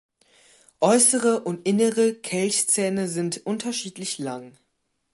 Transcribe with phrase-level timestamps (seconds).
[0.79, 4.57] Äußere und innere Kelchzähne sind unterschiedlich lang.